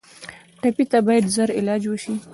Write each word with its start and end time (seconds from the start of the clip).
ټپي 0.61 0.85
ته 0.91 0.99
باید 1.07 1.25
ژر 1.35 1.49
علاج 1.59 1.83
وشي. 1.87 2.13